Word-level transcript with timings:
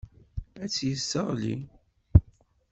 Ad 0.63 0.69
tt-yesseɣli. 0.69 1.55